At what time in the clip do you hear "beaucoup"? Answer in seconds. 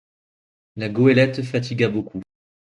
1.89-2.23